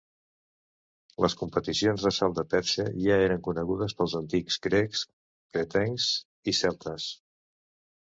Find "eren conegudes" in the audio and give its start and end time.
3.27-3.97